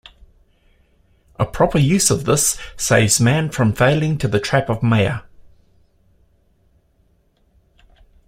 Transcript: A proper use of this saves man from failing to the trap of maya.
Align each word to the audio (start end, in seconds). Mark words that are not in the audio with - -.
A 1.35 1.45
proper 1.45 1.77
use 1.77 2.09
of 2.09 2.25
this 2.25 2.57
saves 2.75 3.21
man 3.21 3.51
from 3.51 3.71
failing 3.71 4.17
to 4.17 4.27
the 4.27 4.39
trap 4.39 4.67
of 4.67 4.81
maya. 4.81 5.21